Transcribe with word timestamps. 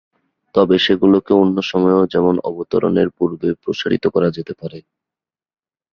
তবে 0.55 0.75
সেগুলোকে 0.79 1.31
অন্য 1.33 1.57
সময়েও 1.71 2.03
যেমন 2.13 2.35
অবতরণের 2.49 3.09
পূর্বে 3.17 3.49
প্রসারিত 3.63 4.05
করা 4.07 4.29
যেতে 4.37 4.53
পারে। 4.61 4.79